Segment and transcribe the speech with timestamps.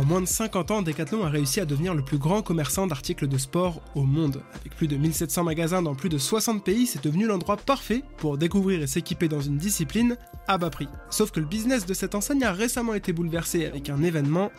[0.00, 3.28] En moins de 50 ans, Decathlon a réussi à devenir le plus grand commerçant d'articles
[3.28, 4.40] de sport au monde.
[4.58, 8.38] Avec plus de 1700 magasins dans plus de 60 pays, c'est devenu l'endroit parfait pour
[8.38, 10.16] découvrir et s'équiper dans une discipline
[10.48, 10.88] à bas prix.
[11.10, 14.50] Sauf que le business de cette enseigne a récemment été bouleversé avec un événement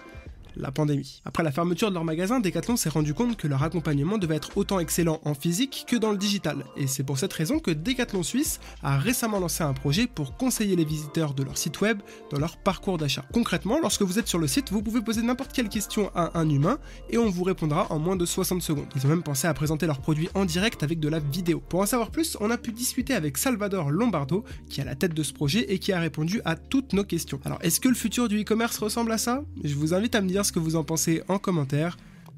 [0.55, 1.21] la pandémie.
[1.25, 4.57] Après la fermeture de leur magasin, Decathlon s'est rendu compte que leur accompagnement devait être
[4.57, 6.65] autant excellent en physique que dans le digital.
[6.77, 10.75] Et c'est pour cette raison que Decathlon Suisse a récemment lancé un projet pour conseiller
[10.75, 13.25] les visiteurs de leur site web dans leur parcours d'achat.
[13.33, 16.49] Concrètement, lorsque vous êtes sur le site, vous pouvez poser n'importe quelle question à un
[16.49, 16.79] humain
[17.09, 18.87] et on vous répondra en moins de 60 secondes.
[18.95, 21.61] Ils ont même pensé à présenter leurs produits en direct avec de la vidéo.
[21.69, 24.95] Pour en savoir plus, on a pu discuter avec Salvador Lombardo, qui est à la
[24.95, 27.39] tête de ce projet et qui a répondu à toutes nos questions.
[27.45, 29.43] Alors, est-ce que le futur du e-commerce ressemble à ça?
[29.63, 31.97] Je vous invite à me dire ce que vous en pensez en commentaire.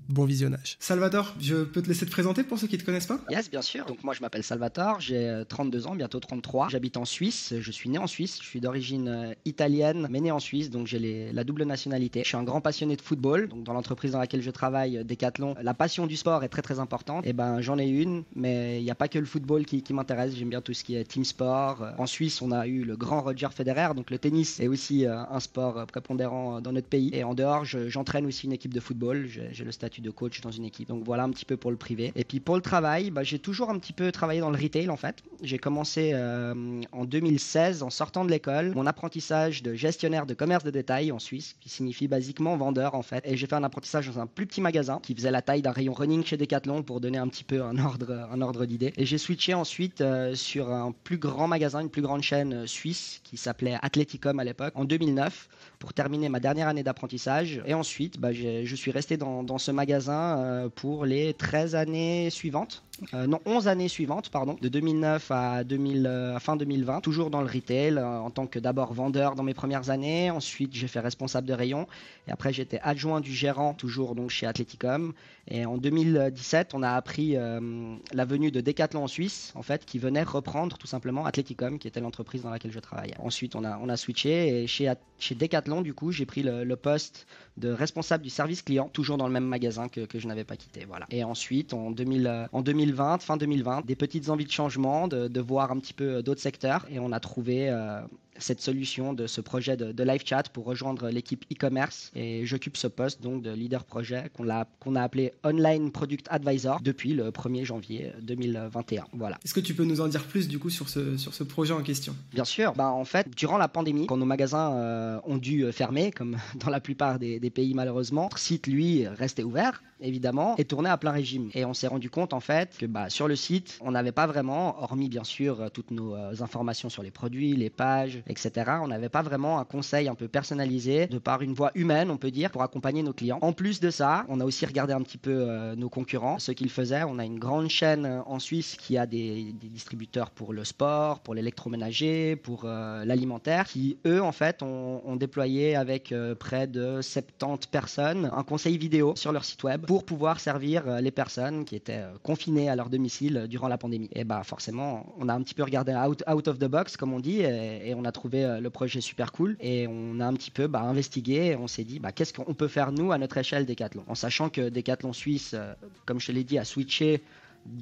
[0.09, 0.75] Bon visionnage.
[0.79, 3.19] Salvador, je peux te laisser te présenter pour ceux qui ne te connaissent pas?
[3.29, 3.85] Yes, bien sûr.
[3.85, 6.67] Donc moi je m'appelle Salvatore, j'ai 32 ans, bientôt 33.
[6.69, 10.31] J'habite en Suisse, je suis né en Suisse, je suis d'origine euh, italienne, mais né
[10.31, 12.21] en Suisse, donc j'ai la double nationalité.
[12.23, 15.03] Je suis un grand passionné de football, donc dans l'entreprise dans laquelle je travaille, euh,
[15.05, 17.25] Decathlon, la passion du sport est très très importante.
[17.25, 19.83] Et eh ben j'en ai une, mais il n'y a pas que le football qui,
[19.93, 21.81] m'intéresse, j'aime bien tout ce qui est team sport.
[21.81, 25.05] Euh, en Suisse, on a eu le grand Roger Federer, donc le tennis est aussi
[25.05, 27.09] un sport prépondérant dans notre pays.
[27.13, 30.51] Et en dehors, j'entraîne aussi une équipe de football, j'ai le statut de coach dans
[30.51, 30.87] une équipe.
[30.87, 32.11] Donc voilà un petit peu pour le privé.
[32.15, 34.89] Et puis pour le travail, bah, j'ai toujours un petit peu travaillé dans le retail
[34.89, 35.23] en fait.
[35.41, 40.63] J'ai commencé euh, en 2016 en sortant de l'école mon apprentissage de gestionnaire de commerce
[40.63, 43.23] de détail en Suisse, qui signifie basiquement vendeur en fait.
[43.25, 45.71] Et j'ai fait un apprentissage dans un plus petit magasin qui faisait la taille d'un
[45.71, 48.93] rayon running chez Decathlon pour donner un petit peu un ordre, un ordre d'idée.
[48.97, 52.67] Et j'ai switché ensuite euh, sur un plus grand magasin, une plus grande chaîne euh,
[52.67, 55.49] suisse qui s'appelait Athleticom à l'époque en 2009
[55.83, 57.61] pour terminer ma dernière année d'apprentissage.
[57.65, 62.83] Et ensuite, bah, je suis resté dans, ce magasin euh, pour les 13 années suivantes.
[63.13, 67.41] Euh, non, 11 années suivantes, pardon, de 2009 à, 2000, euh, fin 2020, toujours dans
[67.41, 70.99] le retail, euh, en tant que d'abord vendeur dans mes premières années, ensuite j'ai fait
[70.99, 71.87] responsable de rayon,
[72.27, 75.13] et après j'étais adjoint du gérant, toujours donc chez Athleticom,
[75.49, 79.99] et en 2017, on a appris la venue de Decathlon en Suisse, en fait, qui
[79.99, 83.15] venait reprendre tout simplement Athleticom, qui était l'entreprise dans laquelle je travaillais.
[83.19, 86.75] Ensuite, on a, on a switché, et chez, chez Decathlon, du coup, j'ai pris le,
[86.75, 87.27] poste
[87.57, 90.55] de responsable du service client, toujours dans le même magasin que, que je n'avais pas
[90.55, 91.07] quitté, voilà.
[91.09, 95.71] Et ensuite, en, 2000, en 2020, fin 2020, des petites envies de changement, de, voir
[95.71, 96.85] un petit peu d'autres secteurs.
[96.89, 98.01] Et on a trouvé euh,
[98.37, 102.11] cette solution de ce projet de, live chat pour rejoindre l'équipe e-commerce.
[102.15, 106.27] Et j'occupe ce poste donc de leader projet qu'on a, qu'on a appelé Online Product
[106.29, 109.05] Advisor depuis le 1er janvier 2021.
[109.13, 109.37] Voilà.
[109.43, 111.73] Est-ce que tu peux nous en dire plus du coup sur ce, sur ce projet
[111.73, 112.15] en question?
[112.33, 112.73] Bien sûr.
[112.73, 116.69] Bah, en fait, durant la pandémie, quand nos magasins euh, ont dû fermer, comme dans
[116.69, 120.97] la plupart des, des pays malheureusement, notre site, lui, restait ouvert évidemment, et tournait à
[120.97, 121.49] plein régime.
[121.53, 124.27] Et on s'est rendu compte en fait que bah, sur le site, on n'avait pas
[124.27, 128.71] vraiment, hormis bien sûr toutes nos euh, informations sur les produits, les pages, etc.
[128.81, 132.17] On n'avait pas vraiment un conseil un peu personnalisé de par une voix humaine, on
[132.17, 133.39] peut dire, pour accompagner nos clients.
[133.41, 136.51] En plus de ça, on a aussi regardé un petit peu euh, nos concurrents, ce
[136.51, 137.03] qu'ils faisaient.
[137.03, 141.19] On a une grande chaîne euh, en Suisse qui a des, distributeurs pour le sport,
[141.19, 147.67] pour l'électroménager, pour euh, l'alimentaire, qui eux en fait ont, déployé avec près de 70
[147.67, 152.01] personnes un conseil vidéo sur leur site web pour pouvoir servir les personnes qui étaient
[152.23, 154.09] confinées à leur domicile durant la pandémie.
[154.13, 157.13] Et bah forcément, on a un petit peu regardé out, out of the box comme
[157.13, 160.25] on dit et, et on a trouvé euh, le projet super cool et on a
[160.25, 161.57] un petit peu bah, investigué.
[161.57, 164.49] on s'est dit bah, qu'est-ce qu'on peut faire nous à notre échelle Decathlon, en sachant
[164.49, 165.73] que Decathlon Suisse, euh,
[166.05, 167.21] comme je te l'ai dit, a switché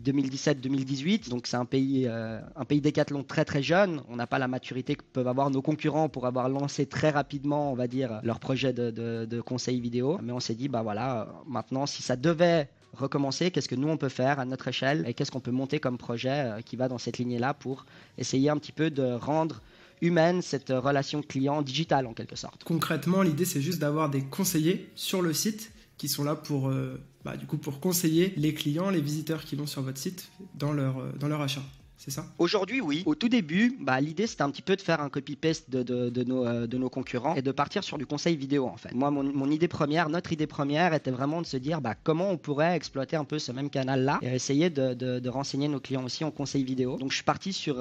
[0.03, 1.29] 2017-2018.
[1.29, 4.01] Donc c'est un pays, euh, un pays décathlon très très jeune.
[4.09, 7.71] On n'a pas la maturité que peuvent avoir nos concurrents pour avoir lancé très rapidement,
[7.71, 10.19] on va dire, leur projet de, de conseil vidéo.
[10.21, 13.97] Mais on s'est dit, bah voilà, maintenant si ça devait recommencer, qu'est-ce que nous on
[13.97, 16.97] peut faire à notre échelle et qu'est-ce qu'on peut monter comme projet qui va dans
[16.97, 17.85] cette lignée-là pour
[18.17, 19.61] essayer un petit peu de rendre
[20.01, 22.63] humaine, cette relation client digitale en quelque sorte.
[22.63, 26.99] Concrètement, l'idée c'est juste d'avoir des conseillers sur le site qui sont là pour, euh,
[27.23, 30.73] bah, du coup, pour conseiller les clients, les visiteurs qui vont sur votre site dans
[30.73, 31.61] leur, euh, dans leur achat
[32.03, 32.25] c'est ça?
[32.39, 33.03] Aujourd'hui, oui.
[33.05, 36.23] Au tout début, bah, l'idée c'était un petit peu de faire un copy-paste de, de,
[36.23, 38.91] nos, euh, de, nos, concurrents et de partir sur du conseil vidéo en fait.
[38.95, 42.37] Moi, mon, idée première, notre idée première était vraiment de se dire bah, comment on
[42.37, 46.31] pourrait exploiter un peu ce même canal-là et essayer de, renseigner nos clients aussi en
[46.31, 46.97] conseil vidéo.
[46.97, 47.75] Donc je suis parti sur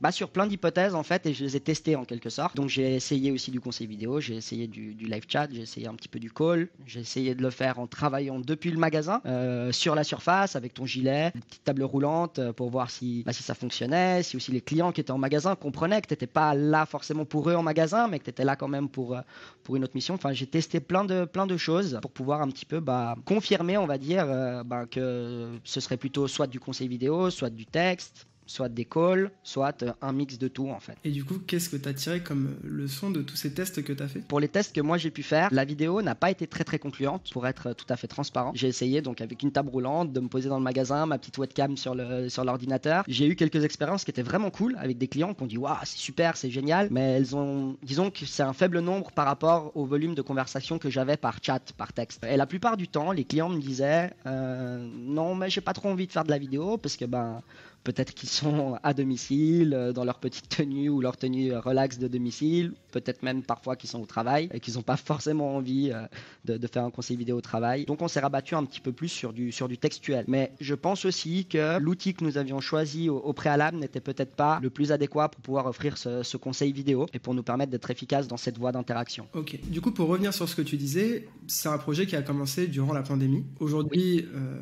[0.00, 2.56] bah, sur plein d'hypothèses en fait et je les ai testées en quelque sorte.
[2.56, 5.94] Donc j'ai essayé aussi du conseil vidéo, j'ai essayé du, live chat, j'ai essayé un
[5.94, 9.72] petit peu du call, j'ai essayé de le faire en travaillant depuis le magasin euh,
[9.72, 13.32] sur la surface avec ton gilet, une petite table roulante euh, pour voir si, bah,
[13.32, 16.26] si ça fonctionnait, si aussi les clients qui étaient en magasin comprenaient que tu n'étais
[16.26, 19.16] pas là forcément pour eux en magasin mais que tu étais là quand même pour,
[19.16, 19.20] euh,
[19.62, 20.14] pour une autre mission.
[20.14, 23.76] Enfin j'ai testé plein de, plein de choses pour pouvoir un petit peu bah, confirmer
[23.76, 24.26] on va dire
[24.90, 29.82] que ce serait plutôt soit du conseil vidéo, soit du texte, soit des calls, soit
[29.82, 30.96] euh, un mix de tout en fait.
[31.04, 33.92] Et du coup, qu'est-ce que tu as tiré comme leçon de tous ces tests que
[33.92, 34.20] tu as fait?
[34.26, 36.78] Pour les tests que moi j'ai pu faire, la vidéo n'a pas été très très
[36.78, 38.50] concluante pour être tout à fait transparent.
[38.54, 41.38] J'ai essayé donc avec une table roulante de me poser dans le magasin, ma petite
[41.38, 43.04] webcam sur le sur l'ordinateur.
[43.06, 45.76] J'ai eu quelques expériences qui étaient vraiment cool avec des clients qui ont dit waouh
[45.84, 49.70] c'est super, c'est génial, mais elles ont disons que c'est un faible nombre par rapport
[49.76, 52.24] au volume de conversation que j'avais par chat, par texte.
[52.24, 55.88] Et la plupart du temps, les clients me disaient euh, non mais j'ai pas trop
[55.88, 57.42] envie de faire de la vidéo parce que ben
[57.84, 62.08] Peut-être qu'ils sont à domicile, euh, dans leur petite tenue ou leur tenue relax de
[62.08, 62.72] domicile.
[62.92, 66.66] Peut-être même parfois qu'ils sont au travail et qu'ils n'ont pas forcément envie euh, de,
[66.66, 67.84] faire un conseil vidéo au travail.
[67.84, 70.24] Donc on s'est rabattu un petit peu plus sur du, sur du textuel.
[70.28, 74.58] Mais je pense aussi que l'outil que nous avions choisi au, préalable n'était peut-être pas
[74.62, 78.26] le plus adéquat pour pouvoir offrir ce, conseil vidéo et pour nous permettre d'être efficace
[78.26, 79.26] dans cette voie d'interaction.
[79.34, 79.58] Ok.
[79.68, 82.66] Du coup, pour revenir sur ce que tu disais, c'est un projet qui a commencé
[82.66, 83.44] durant la pandémie.
[83.58, 84.60] Aujourd'hui, euh,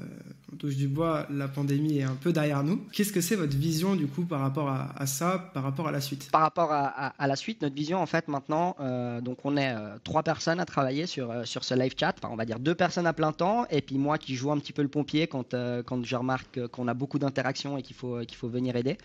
[0.52, 2.78] on touche du bois, la pandémie est un peu derrière nous.
[2.92, 6.00] Qu'est-ce que c'est votre vision du coup par rapport à, ça, par rapport à la
[6.00, 6.30] suite?
[6.30, 9.96] Par rapport à, la suite, notre vision en fait maintenant, euh, donc on est euh,
[10.04, 12.74] trois personnes à travailler sur, euh, sur ce live chat, enfin, on va dire deux
[12.74, 15.54] personnes à plein temps, et puis moi qui joue un petit peu le pompier quand,
[15.84, 18.96] quand je remarque qu'on a beaucoup d'interactions et qu'il faut, qu'il faut venir aider.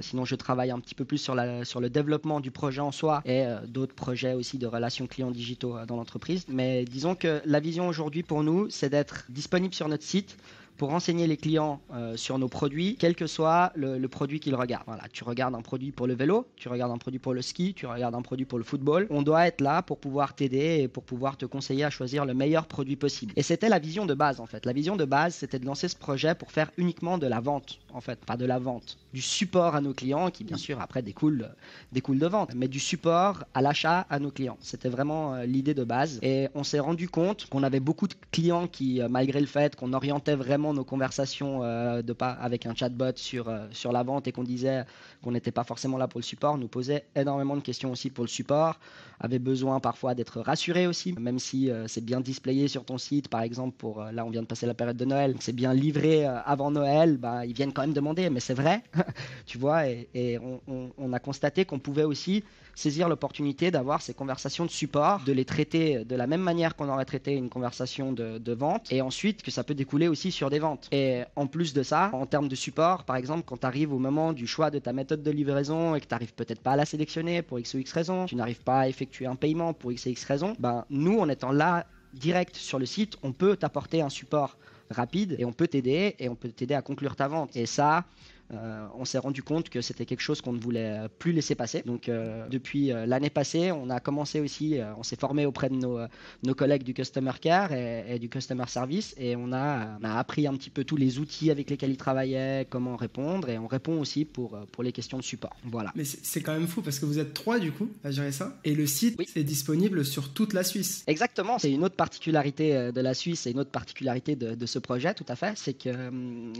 [0.00, 2.92] sinon, je travaille un petit peu plus sur, la, sur le développement du projet en
[2.92, 6.44] soi et d'autres projets aussi de relations clients digitaux dans l'entreprise.
[6.48, 10.36] Mais disons que la vision aujourd'hui pour nous, c'est d'être disponible sur notre site
[10.76, 14.84] pour renseigner les clients euh, sur nos produits, quel que soit le, produit qu'ils regardent.
[14.86, 17.74] Voilà, tu regardes un produit pour le vélo, tu regardes un produit pour le ski,
[17.74, 19.06] tu regardes un produit pour le football.
[19.10, 22.34] On doit être là pour pouvoir t'aider et pour pouvoir te conseiller à choisir le
[22.34, 23.32] meilleur produit possible.
[23.36, 24.66] Et c'était la vision de base en fait.
[24.66, 27.80] La vision de base, c'était de lancer ce projet pour faire uniquement de la vente
[27.94, 31.00] en fait, pas de la vente, du support à nos clients qui bien sûr après
[31.00, 31.48] découle,
[31.92, 34.58] découle de vente, mais du support à l'achat à nos clients.
[34.60, 36.18] C'était vraiment euh, l'idée de base.
[36.22, 39.76] Et on s'est rendu compte qu'on avait beaucoup de clients qui, euh, malgré le fait
[39.76, 44.02] qu'on orientait vraiment nos conversations euh, de pas avec un chatbot sur, euh, sur la
[44.02, 44.84] vente et qu'on disait
[45.22, 48.24] qu'on n'était pas forcément là pour le support, nous posait énormément de questions aussi pour
[48.24, 48.78] le support,
[49.20, 53.28] avait besoin parfois d'être rassuré aussi, même si euh, c'est bien displayé sur ton site,
[53.28, 56.24] par exemple, pour là on vient de passer la période de Noël, c'est bien livré
[56.24, 58.82] avant Noël, bah, ils viennent quand même demander, mais c'est vrai,
[59.46, 62.42] tu vois, et, on, a constaté qu'on pouvait aussi
[62.74, 66.88] saisir l'opportunité d'avoir ces conversations de support, de les traiter de la même manière qu'on
[66.88, 70.58] aurait traité une conversation de, vente, et ensuite que ça peut découler aussi sur des
[70.58, 70.88] ventes.
[70.92, 73.98] Et en plus de ça, en termes de support, par exemple, quand tu arrives au
[73.98, 76.76] moment du choix de ta méthode de livraison et que tu n'arrives peut-être pas à
[76.76, 79.92] la sélectionner pour X ou X raison, tu n'arrives pas à effectuer un paiement pour
[79.92, 83.56] X ou X raison, ben, nous, en étant là direct sur le site, on peut
[83.56, 84.56] t'apporter un support
[84.90, 87.56] rapide et on peut t'aider et on peut t'aider à conclure ta vente.
[87.56, 88.04] Et ça,
[88.52, 91.82] euh, on s'est rendu compte que c'était quelque chose qu'on ne voulait plus laisser passer.
[91.84, 95.76] Donc euh, depuis euh, l'année passée, on a commencé aussi, on s'est formé auprès de
[95.76, 95.98] nos,
[96.42, 100.54] nos, collègues du Customer Care et, du Customer Service et on a, a, appris un
[100.54, 104.24] petit peu tous les outils avec lesquels ils travaillaient, comment répondre et on répond aussi
[104.24, 105.56] pour, pour les questions de support.
[105.64, 105.92] Voilà.
[105.94, 108.58] Mais c'est quand même fou parce que vous êtes trois du coup à gérer ça
[108.64, 111.02] et le site est disponible sur toute la Suisse.
[111.06, 114.78] Exactement, c'est une autre particularité de la Suisse et une autre particularité de, de ce
[114.78, 115.90] projet tout à fait, c'est que,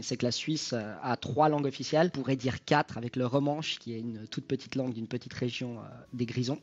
[0.01, 3.79] c'est que la Suisse a trois langues officielles on pourrait dire 4 avec le romanche,
[3.79, 5.81] qui est une toute petite langue d'une petite région euh,
[6.13, 6.59] des Grisons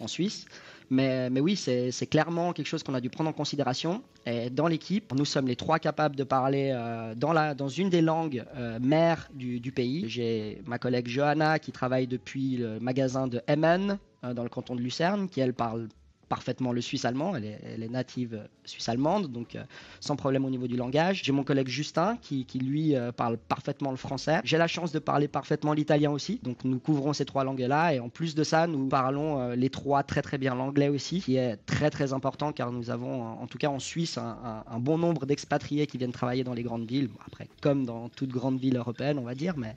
[0.00, 0.46] en Suisse.
[0.90, 4.02] Mais, mais oui, c'est clairement quelque chose qu'on a dû prendre en considération.
[4.26, 7.90] Et dans l'équipe, nous sommes les trois capables de parler euh, dans, la, dans une
[7.90, 10.04] des langues euh, mères du, du pays.
[10.08, 14.80] J'ai ma collègue Johanna qui travaille depuis le magasin de Emmen dans le canton de
[14.80, 15.88] Lucerne, qui elle parle
[16.28, 17.36] parfaitement le suisse-allemand.
[17.36, 17.44] Elle
[17.82, 19.62] est, native euh, suisse-allemande, donc euh,
[20.00, 21.22] sans problème au niveau du langage.
[21.22, 24.40] J'ai mon collègue Justin qui, lui, euh, parle parfaitement le français.
[24.44, 27.94] J'ai la chance de parler parfaitement l'italien aussi, donc nous couvrons ces trois langues-là.
[27.94, 31.36] Et en plus de ça, nous parlons les trois très très bien l'anglais aussi, qui
[31.36, 34.98] est très très important car nous avons, en tout cas en Suisse, un, un bon
[34.98, 37.10] nombre d'expatriés qui viennent travailler dans les grandes villes.
[37.26, 39.76] Après, comme dans toute grande ville européenne, on va dire, mais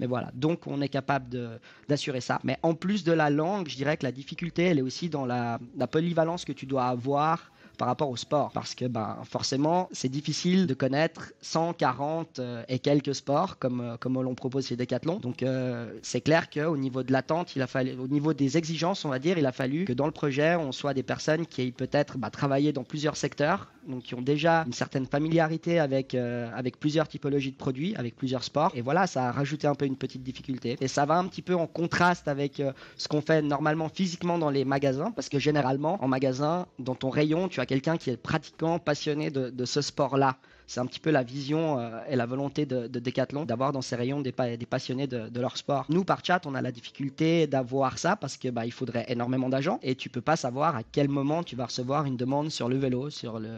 [0.00, 2.40] mais voilà, donc on est capable d'assurer ça.
[2.44, 5.26] Mais en plus de la langue, je dirais que la difficulté, elle est aussi dans
[5.26, 5.58] la,
[5.90, 8.50] polyvalence que tu dois avoir par rapport au sport.
[8.52, 13.96] Parce que ben, forcément, c'est difficile de connaître 140 euh, et quelques sports comme, euh,
[13.96, 15.20] comme l'on propose chez Decathlon.
[15.20, 19.38] Donc euh, c'est clair qu'au niveau de l'attente, au niveau des exigences, on va dire,
[19.38, 22.30] il a fallu que dans le projet, on soit des personnes qui aient peut-être bah,
[22.30, 27.52] travaillé dans plusieurs secteurs, donc qui ont déjà une certaine familiarité avec, avec plusieurs typologies
[27.52, 28.72] de produits, avec plusieurs sports.
[28.74, 30.76] Et voilà, ça a rajouté un peu une petite difficulté.
[30.80, 32.62] Et ça va un petit peu en contraste avec
[32.96, 37.10] ce qu'on fait normalement physiquement dans les magasins, parce que généralement, en magasin, dans ton
[37.10, 40.36] rayon, tu as quelqu'un qui est pratiquant, passionné de, ce sport-là
[40.68, 43.80] c'est un petit peu la vision euh, et la volonté de, de Decathlon d'avoir dans
[43.80, 45.86] ses rayons des, passionnés de, leur sport.
[45.88, 49.48] Nous, par chat, on a la difficulté d'avoir ça parce que bah, il faudrait énormément
[49.48, 52.68] d'agents et tu peux pas savoir à quel moment tu vas recevoir une demande sur
[52.68, 53.48] le vélo, sur le,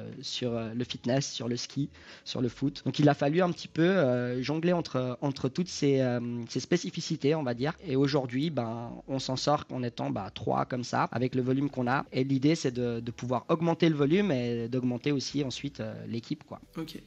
[0.44, 1.90] euh, fitness, sur le ski,
[2.24, 2.82] sur le foot.
[2.84, 6.00] Donc il a fallu un petit peu euh, jongler entre, toutes ces,
[6.48, 7.72] spécificités, on va dire.
[7.84, 11.70] Et aujourd'hui, ben, on s'en sort en étant bah, trois comme ça, avec le volume
[11.70, 12.04] qu'on a.
[12.12, 16.44] Et l'idée, c'est de, pouvoir augmenter le volume et d'augmenter aussi ensuite l'équipe.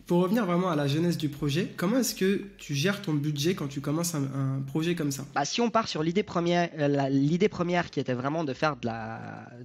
[0.05, 3.55] Pour revenir vraiment à la jeunesse du projet, comment est-ce que tu gères ton budget
[3.55, 5.25] quand tu commences un, projet comme ça?
[5.33, 8.75] Bah, Si on part sur l'idée première, euh, l'idée première qui était vraiment de faire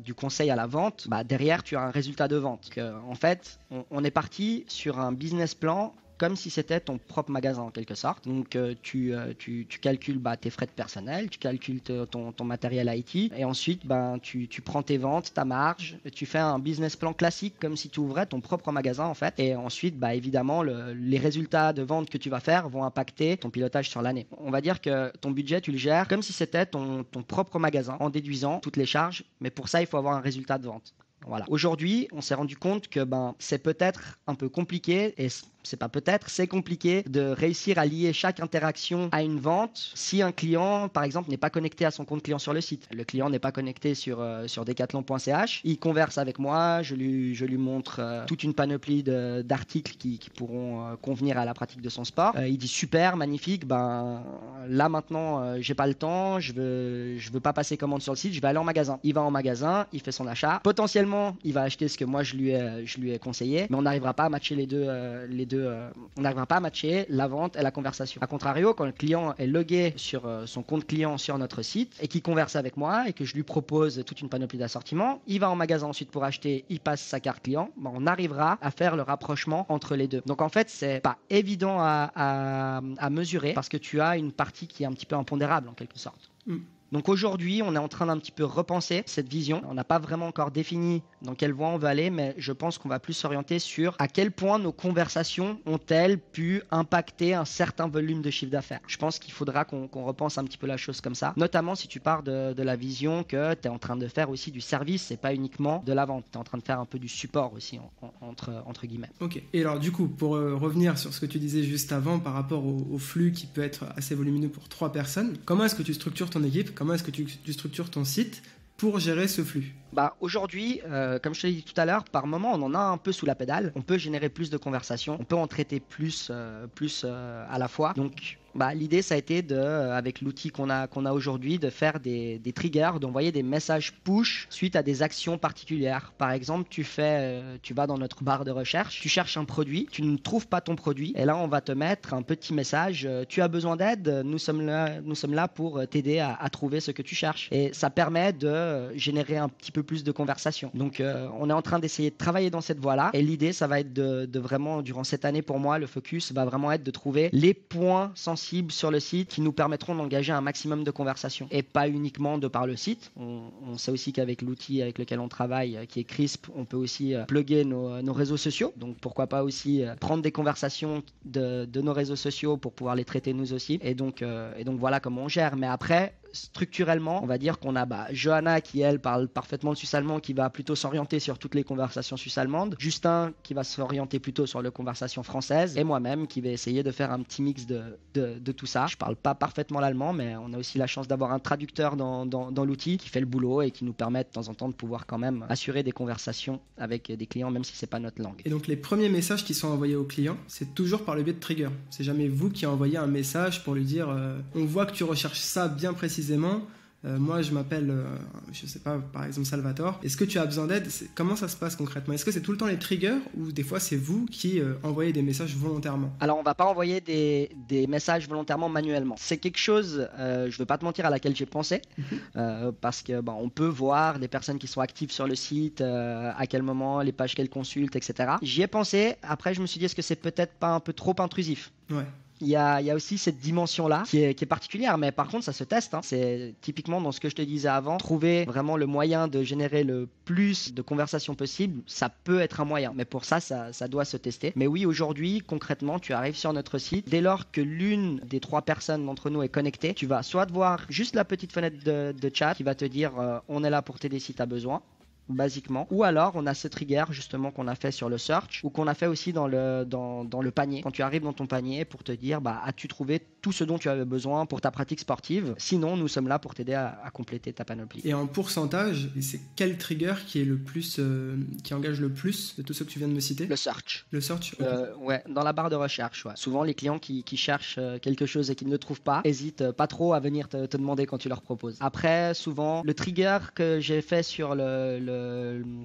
[0.05, 2.71] du conseil à la vente, bah, derrière tu as un résultat de vente.
[2.79, 3.59] en fait,
[3.91, 7.95] on est parti sur un business plan comme si c'était ton propre magasin en quelque
[7.95, 8.27] sorte.
[8.27, 12.33] Donc euh, tu, euh, tu, tu, calcules bah, tes frais de personnel, tu calcules ton,
[12.33, 16.39] ton, matériel IT et ensuite ben, tu, tu, prends tes ventes, ta marge, tu fais
[16.39, 19.35] un business plan classique comme si tu ouvrais ton propre magasin en fait.
[19.39, 23.37] Et ensuite, bah, évidemment, le, les résultats de vente que tu vas faire vont impacter
[23.37, 24.27] ton pilotage sur l'année.
[24.39, 27.59] On va dire que ton budget, tu le gères comme si c'était ton, ton propre
[27.59, 30.67] magasin en déduisant toutes les charges, mais pour ça, il faut avoir un résultat de
[30.67, 30.95] vente.
[31.27, 31.45] Voilà.
[31.49, 35.29] Aujourd'hui, on s'est rendu compte que ben, c'est peut-être un peu compliqué et
[35.69, 40.23] c'est pas peut-être, c'est compliqué de réussir à lier chaque interaction à une vente si
[40.23, 42.89] un client, par exemple, n'est pas connecté à son compte client sur le site.
[42.91, 47.35] Le client n'est pas connecté sur, euh, sur decathlon.ch, il converse avec moi, je lui,
[47.35, 51.83] je lui montre euh, toute une panoplie d'articles qui, pourront euh, convenir à la pratique
[51.83, 52.35] de son sport.
[52.39, 54.23] il dit super, magnifique, ben
[54.69, 58.17] là maintenant, j'ai pas le temps, je veux, je veux pas passer commande sur le
[58.17, 59.01] site, je vais aller en magasin.
[59.03, 60.61] Il va en magasin, il fait son achat.
[60.63, 63.77] Potentiellement, il va acheter ce que moi je lui ai, je lui ai conseillé, mais
[63.77, 64.87] on n'arrivera pas à matcher les deux,
[65.29, 68.21] les deux euh, on n'arrivera pas à matcher la vente et la conversation.
[68.23, 71.97] A contrario, quand le client est logué sur euh, son compte client sur notre site
[72.00, 75.41] et qui converse avec moi et que je lui propose toute une panoplie d'assortiments, il
[75.41, 78.71] va en magasin ensuite pour acheter, il passe sa carte client, ben, on arrivera à
[78.71, 80.23] faire le rapprochement entre les deux.
[80.27, 84.83] Donc en fait, c'est pas évident à, mesurer parce que tu as une partie qui
[84.83, 86.31] est un petit peu impondérable en quelque sorte.
[86.47, 86.59] Mm.
[86.90, 89.62] Donc aujourd'hui, on est en train d'un petit peu repenser cette vision.
[89.68, 92.78] On n'a pas vraiment encore défini dans quelle voie on va aller, mais je pense
[92.78, 97.88] qu'on va plus s'orienter sur à quel point nos conversations ont-elles pu impacter un certain
[97.88, 98.80] volume de chiffre d'affaires.
[98.87, 101.88] Je pense qu'il faudra qu'on repense un petit peu la chose comme ça, notamment si
[101.88, 105.11] tu pars de, la vision que tu es en train de faire aussi du service
[105.11, 106.25] et pas uniquement de la vente.
[106.30, 107.78] Tu es en train de faire un peu du support aussi,
[108.21, 109.11] entre, entre guillemets.
[109.21, 112.18] Ok, et alors du coup, pour euh, revenir sur ce que tu disais juste avant
[112.18, 115.75] par rapport au, au flux qui peut être assez volumineux pour trois personnes, comment est-ce
[115.75, 116.75] que tu structures ton équipe?
[116.79, 118.41] Comment est-ce que tu, structures ton site
[118.77, 122.05] pour gérer ce flux bah, Aujourd'hui, euh, comme je te l'ai dit tout à l'heure,
[122.05, 123.73] par moment, on en a un peu sous la pédale.
[123.75, 126.69] On peut générer plus de conversations, on peut en traiter plus, euh,
[127.03, 127.95] euh, à la fois.
[127.95, 131.61] Donc, bah, l'idée, ça a été, de, euh, avec l'outil qu'on a, qu'on a aujourd'hui,
[131.61, 136.12] de faire des, des triggers, d'envoyer des messages push suite à des actions particulières.
[136.19, 139.45] Par exemple, tu, fais, euh, tu vas dans notre barre de recherche, tu cherches un
[139.45, 142.53] produit, tu ne trouves pas ton produit, et là, on va te mettre un petit
[142.53, 146.35] message, euh, tu as besoin d'aide, nous sommes là, nous sommes là pour t'aider à,
[146.35, 147.49] à, trouver ce que tu cherches.
[147.53, 150.73] Et ça permet de générer un petit peu plus de conversation.
[150.75, 151.00] Donc,
[151.41, 153.93] on est en train d'essayer de travailler dans cette voie-là, et l'idée, ça va être
[153.93, 157.31] de, de vraiment, durant cette année, pour moi, le focus va vraiment être de trouver
[157.33, 161.62] les points sensibles sur le site qui nous permettront d'engager un maximum de conversations et
[161.62, 163.11] pas uniquement de par le site.
[163.17, 166.76] On, sait aussi qu'avec l'outil avec lequel on travaille, euh, qui est Crisp, on peut
[166.76, 168.73] aussi euh, plugger nos, nos réseaux sociaux.
[168.76, 172.97] Donc pourquoi pas aussi euh, prendre des conversations de, de, nos réseaux sociaux pour pouvoir
[172.97, 173.78] les traiter nous aussi.
[173.83, 174.23] Et donc,
[174.57, 175.57] et donc voilà comment on gère.
[175.57, 179.77] Mais après, structurellement, on va dire qu'on a bah, Johanna qui, elle, parle parfaitement le
[179.77, 184.47] suisse-allemand, qui va plutôt s'orienter sur toutes les conversations suisse-allemandes, Justin qui va s'orienter plutôt
[184.47, 187.99] sur les conversations françaises, et moi-même qui vais essayer de faire un petit mix de,
[188.15, 188.87] de, tout ça.
[188.87, 192.27] Je parle pas parfaitement l'allemand, mais on a aussi la chance d'avoir un traducteur dans,
[192.27, 194.75] dans, l'outil qui fait le boulot et qui nous permet de temps en temps de
[194.75, 198.43] pouvoir quand même assurer des conversations avec des clients, même si c'est pas notre langue.
[198.45, 201.35] Et donc les premiers messages qui sont envoyés aux clients, c'est toujours par le biais
[201.35, 201.69] de Trigger.
[201.91, 205.05] C'est jamais vous qui envoyez un message pour lui dire euh, on voit que tu
[205.05, 206.63] recherches ça bien précisément
[207.05, 208.17] euh, moi, je m'appelle, euh,
[208.53, 210.01] je sais pas, par exemple Salvatore.
[210.03, 210.89] Est-ce que tu as besoin d'aide?
[211.15, 212.13] Comment ça se passe concrètement?
[212.13, 214.75] Est-ce que c'est tout le temps les triggers ou des fois c'est vous qui euh,
[214.83, 216.13] envoyez des messages volontairement?
[216.19, 219.15] Alors, on va pas envoyer des, des messages volontairement manuellement.
[219.17, 222.73] C'est quelque chose, je veux pas te mentir, à laquelle j'ai pensé mhm.
[222.81, 226.47] parce que bon, on peut voir les personnes qui sont actives sur le site, à
[226.49, 228.33] quel moment, les pages qu'elles consultent, etc.
[228.43, 229.15] J'y ai pensé.
[229.23, 231.71] Après, je me suis dit est-ce que c'est peut-être pas un peu trop intrusif?
[231.91, 232.07] Ouais
[232.40, 235.95] il y, a, aussi cette dimension-là qui est, particulière, mais par contre, ça se teste.
[235.95, 236.00] Hein.
[236.02, 239.85] C'est typiquement dans ce que je te disais avant, trouver vraiment le moyen de générer
[239.85, 244.04] le plus de conversations possible, ça peut être un moyen, mais pour ça, ça, doit
[244.04, 244.52] se tester.
[244.57, 248.62] Mais oui, aujourd'hui, concrètement, tu arrives sur notre site, dès lors que l'une des trois
[248.62, 252.54] personnes d'entre nous est connectée, tu vas soit voir juste la petite fenêtre de, chat
[252.54, 254.83] qui va te dire euh, on est là pour t'aider si tu as besoin,
[255.29, 255.87] basiquement.
[255.91, 258.87] Ou alors, on a ce trigger justement qu'on a fait sur le search ou qu'on
[258.87, 260.83] a fait aussi dans le, dans, dans, le panier.
[260.83, 263.79] Quand tu arrives dans ton panier pour te dire, bah, as-tu trouvé tout ce dont
[263.79, 265.55] tu avais besoin pour ta pratique sportive?
[265.59, 268.01] Sinon, nous sommes là pour t'aider à, compléter ta panoplie.
[268.05, 272.57] Et en pourcentage, c'est quel trigger qui est le plus, euh, qui engage le plus
[272.57, 273.47] de tous ceux que tu viens de me citer?
[273.47, 274.07] Le search.
[274.11, 274.55] Le search.
[274.61, 276.25] Euh, ouais, dans la barre de recherche.
[276.25, 276.33] Ouais.
[276.37, 279.21] Souvent, les clients qui, qui, cherchent euh, quelque chose et qui ne le trouvent pas,
[279.25, 281.77] hésitent pas trop à venir te, te demander quand tu leur proposes.
[281.81, 285.18] Après, souvent, le trigger que j'ai fait sur le, le,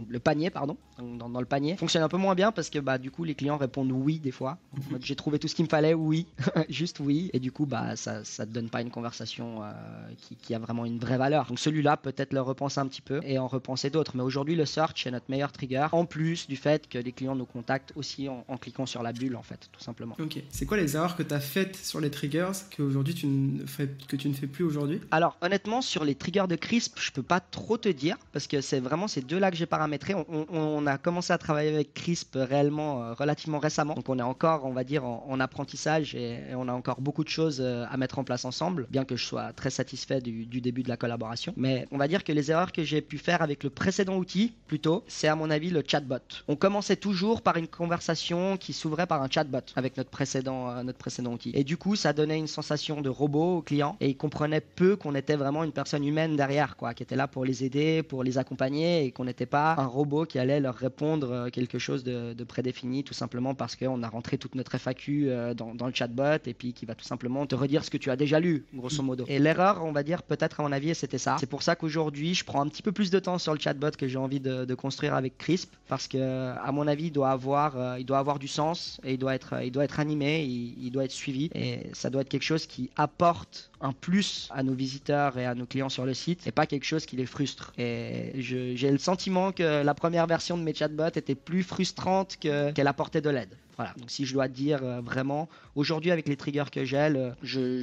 [0.10, 2.98] le panier, pardon, dans, dans, le panier, fonctionne un peu moins bien parce que bah,
[2.98, 4.58] du coup, les clients répondent oui des fois.
[5.02, 6.28] J'ai trouvé tout ce qu'il me fallait, oui,
[6.70, 7.30] juste oui.
[7.34, 9.72] Et du coup, bah, ça ne te donne pas une conversation euh,
[10.18, 11.46] qui, qui, a vraiment une vraie valeur.
[11.48, 14.16] Donc celui-là, peut-être le repenser un petit peu et en repenser d'autres.
[14.16, 17.36] Mais aujourd'hui, le search est notre meilleur trigger, en plus du fait que les clients
[17.36, 20.16] nous contactent aussi en, en cliquant sur la bulle, en fait, tout simplement.
[20.20, 20.42] Ok.
[20.50, 23.90] C'est quoi les erreurs que tu as faites sur les triggers qu'aujourd'hui tu ne fais,
[24.08, 25.02] que tu ne fais plus aujourd'hui?
[25.12, 28.62] Alors, honnêtement, sur les triggers de Crisp, je peux pas trop te dire parce que
[28.62, 30.14] c'est vraiment ces deux-là que j'ai paramétré.
[30.28, 33.96] On, a commencé à travailler avec Crisp réellement euh, relativement récemment.
[33.96, 37.24] Donc on est encore, on va dire, en, en apprentissage et, on a encore beaucoup
[37.24, 40.46] de choses euh, à mettre en place ensemble, bien que je sois très satisfait du,
[40.46, 41.54] du début de la collaboration.
[41.56, 44.54] Mais on va dire que les erreurs que j'ai pu faire avec le précédent outil,
[44.68, 46.18] plutôt, c'est à mon avis le chatbot.
[46.48, 50.84] On commençait toujours par une conversation qui s'ouvrait par un chatbot avec notre précédent, euh,
[50.84, 51.52] notre précédent outil.
[51.54, 54.96] Et du coup, ça donnait une sensation de robot au client et il comprenait peu
[54.96, 58.24] qu'on était vraiment une personne humaine derrière, quoi, qui était là pour les aider, pour
[58.24, 62.04] les accompagner et qu'on n'était pas un robot qui allait leur répondre euh, quelque chose
[62.04, 65.88] de, de prédéfini tout simplement parce qu'on a rentré toute notre FAQ euh, dans, dans,
[65.88, 68.40] le chatbot et puis qui va tout simplement te redire ce que tu as déjà
[68.40, 69.26] lu, grosso modo.
[69.28, 71.38] Et l'erreur, on va dire, peut-être à mon avis, c'était ça.
[71.40, 73.92] C'est pour ça qu'aujourd'hui, je prends un petit peu plus de temps sur le chatbot
[73.92, 77.32] que j'ai envie de, de, construire avec Crisp parce que, à mon avis, il doit
[77.32, 80.44] avoir, euh, il doit avoir du sens et il doit être, il doit être animé,
[80.44, 84.50] il, il doit être suivi et ça doit être quelque chose qui apporte un plus
[84.52, 87.18] à nos visiteurs et à nos clients sur le site et pas quelque chose qui
[87.18, 87.74] les frustre.
[87.78, 92.74] Et j'ai le sentiment que la première version de mes chatbots était plus frustrante qu'elle
[92.74, 93.56] qu apportait de l'aide.
[93.76, 97.32] Voilà, donc si je dois dire euh, vraiment, aujourd'hui avec les triggers que j'ai,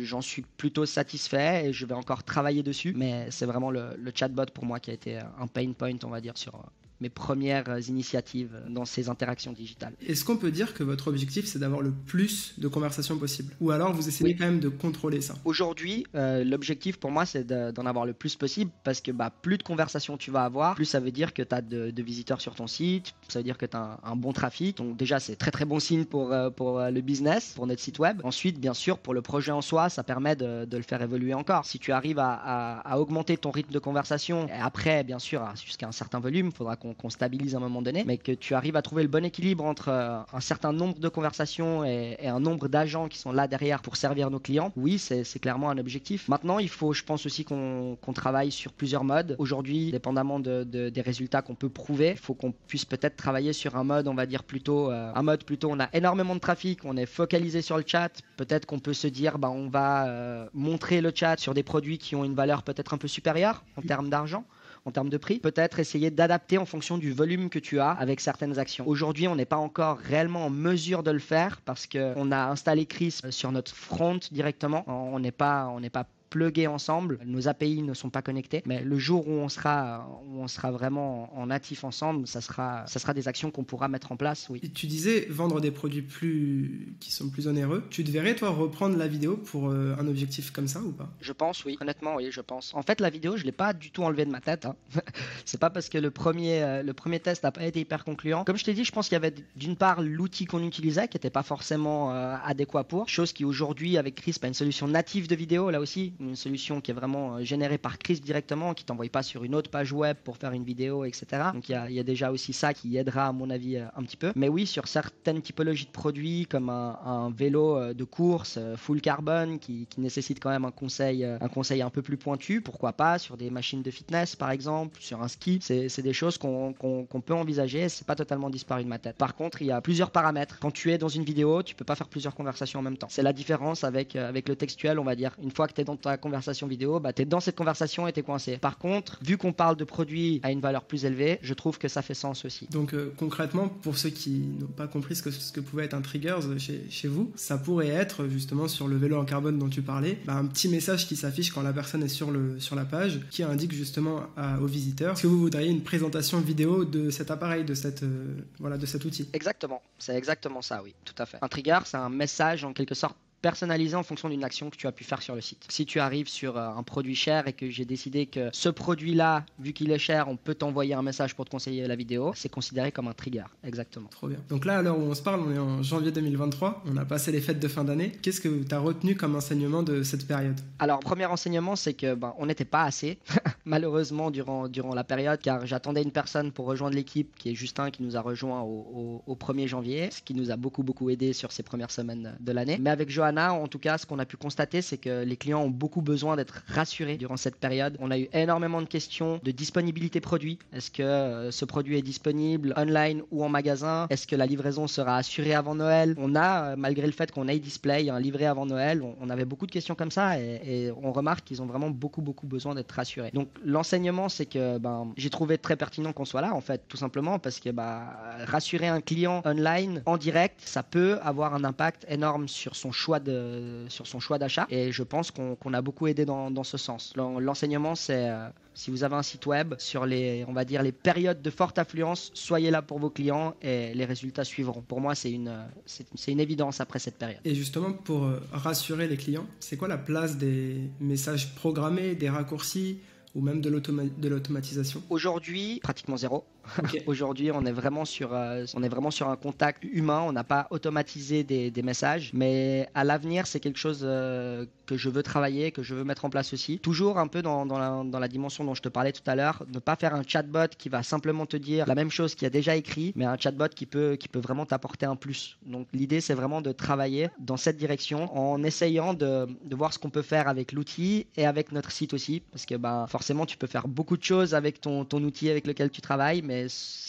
[0.04, 4.12] j'en suis plutôt satisfait et je vais encore travailler dessus, mais c'est vraiment le, le,
[4.14, 6.62] chatbot pour moi qui a été un pain point, on va dire, sur,
[7.00, 9.94] mes premières initiatives dans ces interactions digitales.
[10.06, 13.54] Est-ce qu'on peut dire que votre objectif, c'est d'avoir le plus de conversations possible?
[13.60, 14.36] Ou alors vous essayez oui.
[14.36, 15.34] quand même de contrôler ça?
[15.44, 19.58] Aujourd'hui, euh, l'objectif pour moi, c'est d'en avoir le plus possible parce que bah, plus
[19.58, 22.40] de conversations tu vas avoir, plus ça veut dire que tu as de, de, visiteurs
[22.40, 24.76] sur ton site, ça veut dire que tu as un, un, bon trafic.
[24.76, 27.98] Donc déjà, c'est très très bon signe pour, euh, pour le business, pour notre site
[27.98, 28.20] web.
[28.24, 31.34] Ensuite, bien sûr, pour le projet en soi, ça permet de, de le faire évoluer
[31.34, 31.64] encore.
[31.64, 35.42] Si tu arrives à, à, à, augmenter ton rythme de conversation, et après, bien sûr,
[35.64, 38.32] jusqu'à un certain volume, il faudra qu'on qu stabilise à un moment donné, mais que
[38.32, 42.16] tu arrives à trouver le bon équilibre entre euh, un certain nombre de conversations et,
[42.26, 45.78] un nombre d'agents qui sont là derrière pour servir nos clients, oui, c'est clairement un
[45.78, 46.28] objectif.
[46.28, 49.36] Maintenant, il faut, je pense aussi qu'on qu travaille sur plusieurs modes.
[49.38, 53.52] Aujourd'hui, dépendamment de, de, des résultats qu'on peut prouver, il faut qu'on puisse peut-être travailler
[53.52, 56.40] sur un mode, on va dire plutôt, euh, un mode plutôt, on a énormément de
[56.40, 60.06] trafic, on est focalisé sur le chat, peut-être qu'on peut se dire, bah, on va
[60.06, 63.64] euh, montrer le chat sur des produits qui ont une valeur peut-être un peu supérieure
[63.76, 64.44] en termes d'argent
[64.90, 65.38] en termes de prix.
[65.38, 68.86] Peut-être essayer d'adapter en fonction du volume que tu as avec certaines actions.
[68.88, 72.86] Aujourd'hui, on n'est pas encore réellement en mesure de le faire parce qu'on a installé
[72.86, 74.82] Crisp sur notre front directement.
[74.88, 77.18] On n'est pas, on n'est pas plugués ensemble.
[77.26, 80.70] Nos API ne sont pas connectés, mais le jour où on sera, où on sera
[80.70, 84.46] vraiment en natif ensemble, ça sera, ça sera des actions qu'on pourra mettre en place.
[84.48, 84.60] Oui.
[84.62, 87.84] Et tu disais vendre des produits plus qui sont plus onéreux.
[87.90, 91.10] Tu devrais toi reprendre la vidéo pour euh, un objectif comme ça ou pas?
[91.20, 91.76] Je pense, oui.
[91.80, 92.72] Honnêtement, oui, je pense.
[92.74, 94.66] En fait, la vidéo, je l'ai pas du tout enlevée de ma tête.
[94.66, 94.76] Hein.
[95.44, 98.44] C'est pas parce que le premier, euh, le premier test n'a pas été hyper concluant.
[98.44, 101.16] Comme je t'ai dit, je pense qu'il y avait d'une part l'outil qu'on utilisait qui
[101.16, 105.28] n'était pas forcément euh, adéquat pour, chose qui aujourd'hui avec Crisp a une solution native
[105.28, 108.84] de vidéo là aussi une solution qui est vraiment euh, générée par Crisp directement, qui
[108.84, 111.26] t'envoie pas sur une autre page web pour faire une vidéo, etc.
[111.54, 114.16] Donc il y, a, déjà aussi ça qui aidera à mon avis euh, un petit
[114.16, 114.32] peu.
[114.36, 119.58] Mais oui, sur certaines typologies de produits comme un, vélo euh, de course full carbone
[119.58, 123.36] qui, nécessite quand même un conseil, un conseil un peu plus pointu, pourquoi pas sur
[123.36, 127.20] des machines de fitness par exemple, sur un ski, c'est des choses qu'on qu qu
[127.20, 127.88] peut envisager.
[127.88, 129.16] C'est pas totalement disparu de ma tête.
[129.16, 130.58] Par contre, il y a plusieurs paramètres.
[130.58, 133.08] Quand tu es dans une vidéo, tu peux pas faire plusieurs conversations en même temps.
[133.10, 135.36] C'est la différence avec avec le textuel, on va dire.
[135.42, 138.06] Une fois que tu es dans ta conversation vidéo, bah, tu es dans cette conversation
[138.06, 138.58] et tu es coincé.
[138.58, 141.88] Par contre, vu qu'on parle de produits à une valeur plus élevée, je trouve que
[141.88, 142.66] ça fait sens aussi.
[142.70, 145.94] Donc euh, concrètement, pour ceux qui n'ont pas compris ce que, ce que pouvait être
[145.94, 149.68] un trigger chez, chez, vous, ça pourrait être justement sur le vélo en carbone dont
[149.68, 152.76] tu parlais, bah, un petit message qui s'affiche quand la personne est sur, le, sur
[152.76, 157.10] la page, qui indique justement à, aux visiteurs que vous voudriez une présentation vidéo de
[157.10, 159.28] cet appareil, de, cette, euh, voilà, de cet outil?
[159.32, 161.38] Exactement, c'est exactement ça, oui, tout à fait.
[161.42, 164.86] Un trigger, c'est un message en quelque sorte personnalisé en fonction d'une action que tu
[164.86, 165.64] as pu faire sur le site.
[165.68, 169.44] Si tu arrives sur euh, un produit cher et que j'ai décidé que ce produit-là,
[169.58, 172.48] vu qu'il est cher, on peut t'envoyer un message pour te conseiller la vidéo, c'est
[172.48, 173.44] considéré comme un trigger.
[173.64, 174.08] Exactement.
[174.08, 174.38] Trop bien.
[174.48, 177.04] Donc là, à l'heure où on se parle, on est en janvier 2023, on a
[177.04, 178.12] passé les fêtes de fin d'année.
[178.22, 180.60] Qu'est-ce que tu as retenu comme enseignement de cette période?
[180.78, 183.18] Alors, premier enseignement, c'est que ben, on n'était pas assez,
[183.64, 187.90] malheureusement, durant, durant la période, car j'attendais une personne pour rejoindre l'équipe, qui est Justin,
[187.90, 191.32] qui nous a rejoint au, au, 1er janvier, ce qui nous a beaucoup, beaucoup aidé
[191.32, 192.78] sur ces premières semaines de l'année.
[192.80, 195.70] Mais avec En tout cas, ce qu'on a pu constater, c'est que les clients ont
[195.70, 197.96] beaucoup besoin d'être rassurés durant cette période.
[198.00, 200.58] On a eu énormément de questions de disponibilité produit.
[200.72, 204.06] Est-ce que euh, ce produit est disponible online ou en magasin?
[204.10, 206.14] Est-ce que la livraison sera assurée avant Noël?
[206.18, 209.44] On a, euh, malgré le fait qu'on ait display un livré avant Noël, on, avait
[209.44, 212.90] beaucoup de questions comme ça et, on remarque qu'ils ont vraiment beaucoup, beaucoup besoin d'être
[212.90, 213.30] rassurés.
[213.32, 216.96] Donc l'enseignement, c'est que ben, j'ai trouvé très pertinent qu'on soit là, en fait, tout
[216.96, 218.16] simplement parce que bah,
[218.46, 223.19] rassurer un client online en direct, ça peut avoir un impact énorme sur son choix
[223.20, 224.66] de, sur son choix d'achat.
[224.70, 227.12] Et je pense qu'on a beaucoup aidé dans, dans ce sens.
[227.16, 230.92] L'enseignement, c'est euh, si vous avez un site web sur les, on va dire les
[230.92, 234.82] périodes de forte affluence, soyez là pour vos clients et les résultats suivront.
[234.82, 235.54] Pour moi, c'est une,
[235.86, 237.40] c'est une évidence après cette période.
[237.44, 242.30] Et justement, pour euh, rassurer les clients, c'est quoi la place des messages programmés, des
[242.30, 242.98] raccourcis
[243.34, 245.02] ou même de l'automatisation?
[245.08, 246.44] Aujourd'hui, pratiquement zéro.
[247.06, 250.22] Aujourd'hui, on est vraiment sur, euh, on est vraiment sur un contact humain.
[250.26, 255.08] On n'a pas automatisé des, messages, mais à l'avenir, c'est quelque chose euh, que je
[255.08, 256.78] veux travailler, que je veux mettre en place aussi.
[256.78, 259.96] Toujours un peu dans, la, dimension dont je te parlais tout à l'heure, ne pas
[259.96, 263.12] faire un chatbot qui va simplement te dire la même chose qu'il a déjà écrit,
[263.16, 265.58] mais un chatbot qui peut, qui peut vraiment t'apporter un plus.
[265.64, 270.10] Donc l'idée, c'est vraiment de travailler dans cette direction en essayant de, voir ce qu'on
[270.10, 273.66] peut faire avec l'outil et avec notre site aussi, parce que ben, forcément, tu peux
[273.66, 276.42] faire beaucoup de choses avec ton, ton outil avec lequel tu travailles,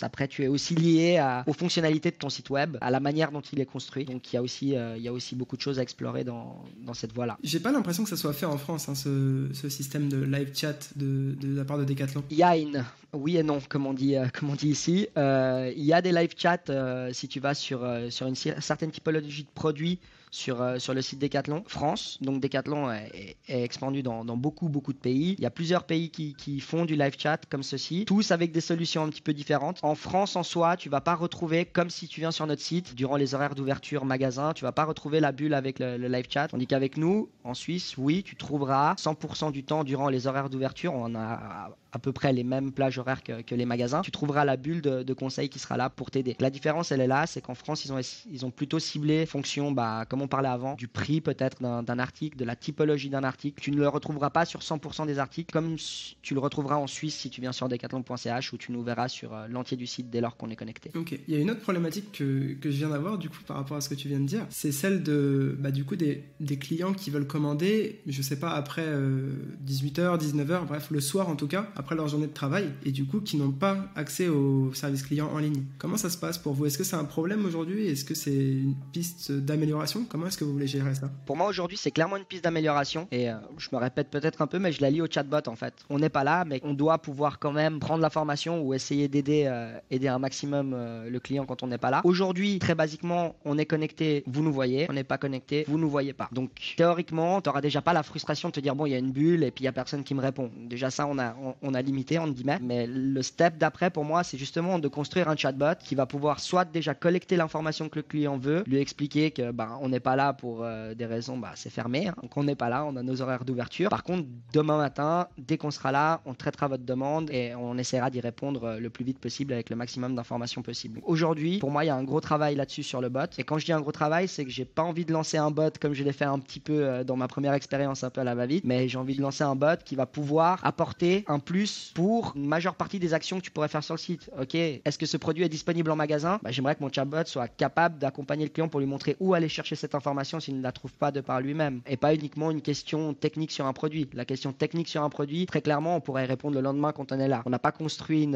[0.01, 3.41] après tu es aussi lié aux fonctionnalités de ton site web, à la manière dont
[3.41, 4.05] il est construit.
[4.05, 6.23] Donc il y a aussi, euh, il y a aussi beaucoup de choses à explorer
[6.23, 7.37] dans, dans cette voie-là.
[7.43, 10.51] J'ai pas l'impression que ça soit fait en France, hein, ce, ce, système de live
[10.53, 12.23] chat de, de, la part de Decathlon.
[12.29, 14.27] Il y a une, oui et non, comme on dit, euh,
[14.63, 15.07] ici.
[15.17, 19.43] Euh, il y a des live chats si tu vas sur, sur une certaine typologie
[19.43, 19.99] de produits
[20.31, 22.17] sur, euh, sur le site Decathlon France.
[22.21, 25.35] Donc Decathlon est, est expandu dans, dans, beaucoup, beaucoup de pays.
[25.37, 28.51] Il y a plusieurs pays qui, qui, font du live chat comme ceci, tous avec
[28.51, 29.79] des solutions un petit peu différentes.
[29.83, 32.95] En France, en soi, tu vas pas retrouver, comme si tu viens sur notre site,
[32.95, 36.47] durant les horaires d'ouverture magasin, tu vas pas retrouver la bulle avec le, live chat.
[36.47, 40.93] Tandis qu'avec nous, en Suisse, oui, tu trouveras 100% du temps durant les horaires d'ouverture.
[40.93, 44.01] On a à peu près les mêmes plages que, les magasins.
[44.01, 46.35] Tu trouveras la bulle de, de conseils qui sera là pour t'aider.
[46.39, 47.99] La différence, elle est là, c'est qu'en France, ils ont,
[48.31, 52.37] ils ont plutôt ciblé fonction, bah, comme on parlait avant, du prix peut-être d'un article,
[52.37, 53.61] de la typologie d'un article.
[53.61, 55.75] Tu ne le retrouveras pas sur 100% des articles, comme
[56.21, 59.33] tu le retrouveras en Suisse si tu viens sur decathlon.ch où tu nous verras sur
[59.33, 60.91] euh, l'entier du site dès lors qu'on est connecté.
[60.95, 63.57] Ok, il y a une autre problématique que, que je viens d'avoir du coup par
[63.57, 66.23] rapport à ce que tu viens de dire, c'est celle de bah, du coup des,
[66.39, 71.29] des, clients qui veulent commander, je sais pas après 18h, euh, 19h, bref le soir
[71.29, 74.73] en tout cas, après leur journée de travail, du coup qui n'ont pas accès au
[74.73, 75.63] service client en ligne.
[75.77, 76.65] Comment ça se passe pour vous?
[76.65, 77.87] Est-ce que c'est un problème aujourd'hui?
[77.87, 80.05] Est-ce que c'est une piste d'amélioration?
[80.07, 81.09] Comment est-ce que vous voulez gérer ça?
[81.25, 84.47] Pour moi aujourd'hui c'est clairement une piste d'amélioration et euh, je me répète peut-être un
[84.47, 85.73] peu mais je la lis au chatbot en fait.
[85.89, 89.45] On n'est pas là mais on doit pouvoir quand même prendre l'information ou essayer d'aider
[89.47, 92.01] euh, aider un maximum euh, le client quand on n'est pas là.
[92.03, 95.89] Aujourd'hui très basiquement on est connecté, vous nous voyez, on n'est pas connecté, vous nous
[95.89, 96.29] voyez pas.
[96.31, 98.99] Donc théoriquement tu n'auras déjà pas la frustration de te dire bon il y a
[98.99, 100.51] une bulle et puis il y a personne qui me répond.
[100.69, 104.23] Déjà ça on a, on, a limité on dit mais le step d'après pour moi
[104.23, 108.03] c'est justement de construire un chatbot qui va pouvoir soit déjà collecter l'information que le
[108.03, 111.51] client veut, lui expliquer que bah, on n'est pas là pour euh, des raisons, bah,
[111.55, 112.15] c'est fermé, hein.
[112.21, 113.89] donc on n'est pas là, on a nos horaires d'ouverture.
[113.89, 118.09] Par contre, demain matin, dès qu'on sera là, on traitera votre demande et on essaiera
[118.09, 121.01] d'y répondre euh, le plus vite possible avec le maximum d'informations possible.
[121.03, 123.19] Aujourd'hui, pour moi, il y a un gros travail là-dessus sur le bot.
[123.37, 125.51] Et quand je dis un gros travail, c'est que j'ai pas envie de lancer un
[125.51, 128.21] bot comme je l'ai fait un petit peu euh, dans ma première expérience un peu
[128.21, 131.39] à la va-vite, mais j'ai envie de lancer un bot qui va pouvoir apporter un
[131.39, 134.29] plus pour une majeure partie des actions que tu pourrais faire sur le site.
[134.39, 136.39] Ok, est-ce que ce produit est disponible en magasin?
[136.43, 139.49] Bah, J'aimerais que mon chatbot soit capable d'accompagner le client pour lui montrer où aller
[139.49, 141.81] chercher cette information s'il ne la trouve pas de par lui-même.
[141.87, 144.09] Et pas uniquement une question technique sur un produit.
[144.13, 147.19] La question technique sur un produit, très clairement, on pourrait répondre le lendemain quand on
[147.19, 147.41] est là.
[147.45, 148.35] On n'a pas construit une,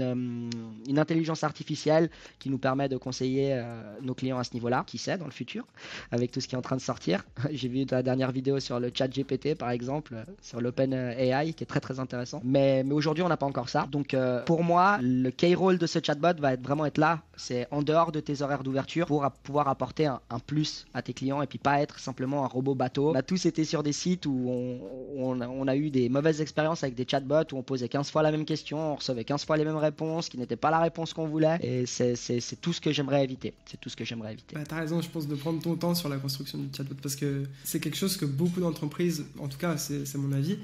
[0.00, 4.84] euh, intelligence artificielle qui nous permet de conseiller euh, nos clients à ce niveau-là.
[4.86, 5.66] Qui sait dans le futur,
[6.10, 7.24] avec tout ce qui est en train de sortir.
[7.52, 11.64] J'ai vu ta dernière vidéo sur le chat GPT, par exemple, sur l'Open AI, qui
[11.64, 12.40] est très très intéressant.
[12.44, 13.86] Mais, mais aujourd'hui, on pas encore ça.
[13.90, 17.22] Donc euh, pour moi, le key role de ce chatbot va vraiment être là.
[17.36, 21.42] C'est en dehors de tes horaires d'ouverture pour pouvoir apporter un, plus à tes clients
[21.42, 23.10] et puis pas être simplement un robot bateau.
[23.10, 24.48] On a tous été sur des sites où
[25.16, 28.30] on, a eu des mauvaises expériences avec des chatbots où on posait 15 fois la
[28.30, 31.26] même question, on recevait 15 fois les mêmes réponses qui n'étaient pas la réponse qu'on
[31.26, 31.58] voulait.
[31.62, 33.54] Et c'est tout ce que j'aimerais éviter.
[33.66, 34.54] C'est tout ce que j'aimerais éviter.
[34.54, 37.16] Bah, T'as raison, je pense, de prendre ton temps sur la construction du chatbot parce
[37.16, 40.58] que c'est quelque chose que beaucoup d'entreprises, en tout cas c'est mon avis,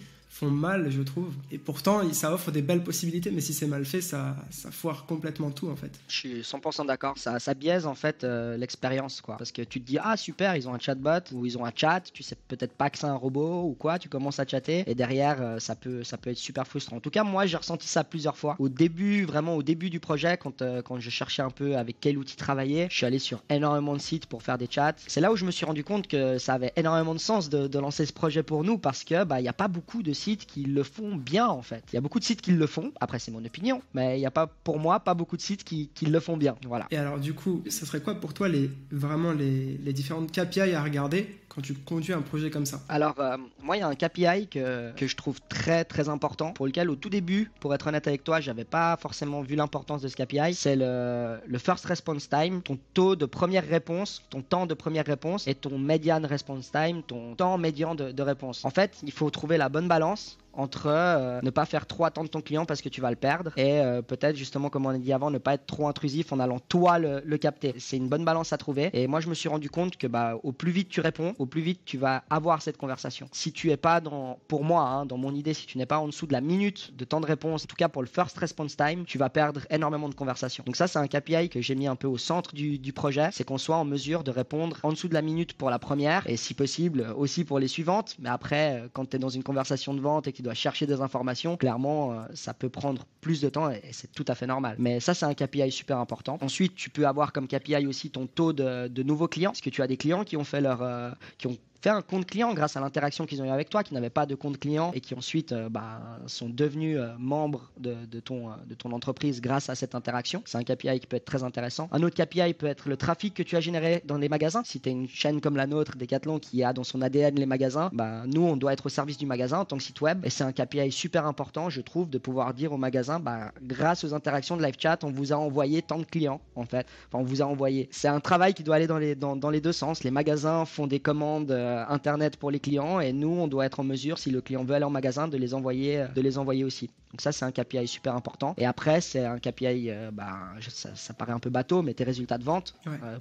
[0.49, 1.33] mal, je trouve.
[1.51, 4.37] Et pourtant, ça offre des belles possibilités, mais si c'est mal fait, ça,
[4.71, 5.91] foire complètement tout, en fait.
[6.09, 7.17] Je suis 100% d'accord.
[7.17, 9.37] Ça, ça biaise, en fait, euh, l'expérience, quoi.
[9.37, 11.73] Parce que tu te dis, ah, super, ils ont un chatbot ou ils ont un
[11.75, 14.85] chat, tu sais peut-être pas que c'est un robot ou quoi, tu commences à chatter,
[14.87, 16.97] et derrière, euh, ça, peut, ça peut être super frustrant.
[16.97, 18.57] En tout cas, moi, j'ai ressenti ça plusieurs fois.
[18.59, 21.97] Au début, vraiment au début du projet, quand, euh, quand je cherchais un peu avec
[22.01, 24.95] quel outil travailler, je suis allé sur énormément de sites pour faire des chats.
[25.07, 27.67] C'est là où je me suis rendu compte que ça avait énormément de sens de,
[27.67, 30.13] de lancer ce projet pour nous, parce que, bah, il n'y a pas beaucoup de
[30.13, 31.85] sites qui le font bien en fait.
[31.93, 34.21] Il y a beaucoup de sites qui le font, après c'est mon opinion, mais il
[34.21, 36.57] n'y a pas pour moi pas beaucoup de sites qui, qui, le font bien.
[36.67, 36.87] Voilà.
[36.91, 40.75] Et alors du coup, ça serait quoi pour toi les, vraiment les, les différentes KPI
[40.75, 43.89] à regarder quand tu conduis un projet comme ça Alors, euh, moi, il y a
[43.89, 47.75] un KPI que, que, je trouve très très important, pour lequel au tout début, pour
[47.75, 50.55] être honnête avec toi, j'avais pas forcément vu l'importance de ce KPI.
[50.55, 55.47] C'est le, first response time, ton taux de première réponse, ton temps de première réponse
[55.49, 58.65] et ton median response time, ton temps médian de réponse.
[58.65, 62.29] En fait, il faut trouver la bonne balance entre euh, ne pas faire trop attendre
[62.29, 64.99] ton client parce que tu vas le perdre et euh, peut-être justement comme on a
[64.99, 67.75] dit avant ne pas être trop intrusif en allant toi le, le capter.
[67.79, 70.35] C'est une bonne balance à trouver et moi je me suis rendu compte que bah
[70.43, 73.29] au plus vite tu réponds, au plus vite tu vas avoir cette conversation.
[73.33, 75.99] Si tu es pas dans, pour moi, hein, dans mon idée, si tu n'es pas
[75.99, 78.37] en dessous de la minute de temps de réponse, en tout cas pour le first
[78.39, 80.65] response time, tu vas perdre énormément de conversations.
[80.67, 83.29] Donc ça c'est un KPI que j'ai mis un peu au centre du, du projet,
[83.33, 86.29] c'est qu'on soit en mesure de répondre en dessous de la minute pour la première
[86.29, 88.17] et si possible aussi pour les suivantes.
[88.19, 91.57] Mais après, quand tu es dans une conversation de vente et dois chercher des informations,
[91.57, 94.77] clairement, euh, ça peut prendre plus de temps et c'est tout à fait normal.
[94.79, 96.39] Mais ça, c'est un KPI super important.
[96.41, 99.71] Ensuite, tu peux avoir comme KPI aussi ton taux de, de nouveaux clients, parce que
[99.71, 102.53] tu as des clients qui ont fait leur, euh, qui ont faire un compte client
[102.55, 105.01] grâce à l'interaction qu'ils ont eu avec toi, qui n'avaient pas de compte client et
[105.01, 109.71] qui ensuite euh, bah, sont devenus euh, membres de, ton, euh, de ton entreprise grâce
[109.71, 110.43] à cette interaction.
[110.45, 111.89] C'est un KPI qui peut être très intéressant.
[111.93, 114.63] Un autre KPI peut être le trafic que tu as généré dans les magasins.
[114.65, 117.47] Si tu es une chaîne comme la nôtre, Decathlon, qui a dans son ADN les
[117.47, 120.25] magasins, bah, nous, on doit être au service du magasin en tant que site web.
[120.25, 124.05] Et c'est un KPI super important, je trouve, de pouvoir dire au magasin, bah, grâce
[124.05, 126.87] aux interactions de live chat, on vous a envoyé tant de clients, en fait.
[127.09, 127.89] Enfin, on vous a envoyé.
[127.91, 130.05] C'est un travail qui doit aller dans les deux sens.
[130.05, 133.81] Les magasins font des commandes euh, internet pour les clients et nous on doit être
[133.81, 136.39] en mesure si le client veut aller en magasin de les envoyer euh, de les
[136.39, 138.55] envoyer aussi donc ça c'est un KPI super important.
[138.59, 142.39] Et après c'est un KPI euh, bah, ça, paraît un peu bateau mais tes résultats
[142.39, 142.75] de vente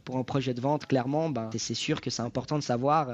[0.06, 3.10] pour un projet de vente clairement bah, c'est sûr que c'est important de savoir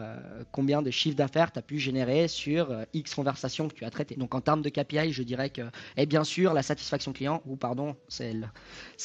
[0.51, 4.15] combien de chiffre d'affaires tu as pu générer sur X conversations que tu as traitées.
[4.15, 5.61] Donc en termes de KPI je dirais que
[5.97, 8.33] et bien sûr la satisfaction client ou pardon c'est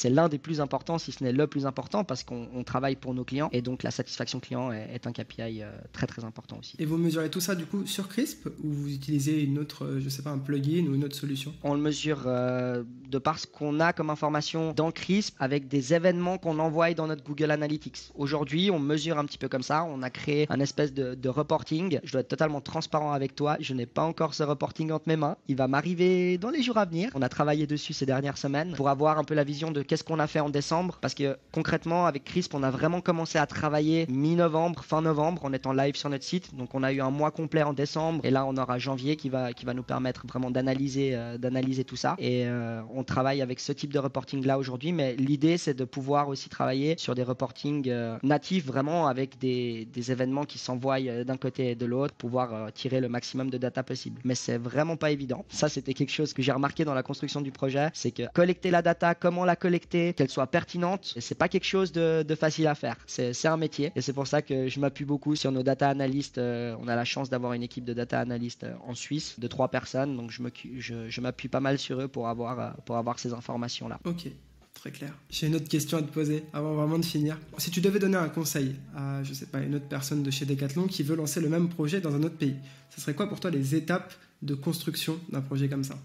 [0.09, 3.23] l'un des plus importants si ce n'est le plus important parce qu'on travaille pour nos
[3.23, 6.75] clients et donc la satisfaction client est, est un KPI très très important aussi.
[6.79, 9.99] Et vous mesurez tout ça du coup sur Crisp ou vous utilisez une autre, euh,
[9.99, 11.53] je sais pas, un plugin ou une autre solution?
[11.63, 15.93] On le mesure euh, de par ce qu'on a comme information dans Crisp avec des
[15.93, 18.11] événements qu'on envoie dans notre Google Analytics.
[18.15, 19.83] Aujourd'hui, on mesure un petit peu comme ça.
[19.83, 21.99] On a créé un espèce de, reporting.
[22.03, 23.57] Je dois être totalement transparent avec toi.
[23.59, 25.37] Je n'ai pas encore ce reporting entre mes mains.
[25.47, 27.11] Il va m'arriver dans les jours à venir.
[27.13, 30.03] On a travaillé dessus ces dernières semaines pour avoir un peu la vision de qu'est-ce
[30.03, 30.97] qu'on a fait en décembre.
[30.99, 35.53] Parce que concrètement, avec Crisp, on a vraiment commencé à travailler mi-novembre, fin novembre, en
[35.53, 36.55] étant live sur notre site.
[36.55, 39.29] Donc on a eu un mois complet en décembre et là on aura janvier qui
[39.29, 42.15] va, qui va nous permettre vraiment d'analyser euh, d'analyser tout ça.
[42.17, 45.85] Et euh, on travaille avec ce type de reporting là aujourd'hui, mais l'idée c'est de
[45.85, 51.01] pouvoir aussi travailler sur des reportings euh, natifs vraiment avec des, des événements qui s'envoient
[51.01, 54.21] d'un côté et de l'autre, pouvoir tirer le maximum de data possible.
[54.23, 55.45] Mais c'est vraiment pas évident.
[55.49, 58.71] Ça c'était quelque chose que j'ai remarqué dans la construction du projet, c'est que collecter
[58.71, 62.75] la data, comment la collecter, qu'elle soit pertinente, c'est pas quelque chose de, facile à
[62.75, 62.95] faire.
[63.07, 66.37] C'est un métier et c'est pour ça que je m'appuie beaucoup sur nos data analystes
[66.37, 69.47] euh, on a la chance d'avoir une équipe de data analystes euh, en Suisse de
[69.47, 73.33] trois personnes, donc je m'appuie pas mal sur eux pour avoir, euh, pour avoir ces
[73.33, 73.99] informations-là.
[74.05, 74.27] Ok.
[74.73, 75.13] Très clair.
[75.29, 77.37] J'ai une autre question à te poser avant vraiment de finir.
[77.57, 80.45] Si tu devais donner un conseil à, je sais pas, une autre personne de chez
[80.45, 82.55] Decathlon qui veut lancer le même projet dans un autre pays,
[82.89, 85.95] ce serait quoi pour toi les étapes de construction d'un projet comme ça?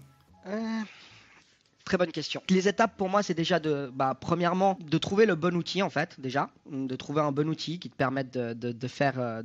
[1.87, 2.41] Très bonne question.
[2.49, 5.89] Les étapes pour moi, c'est déjà de, bah, premièrement, de trouver le bon outil en
[5.89, 8.87] fait, déjà, de trouver un bon outil qui te permette de, euh,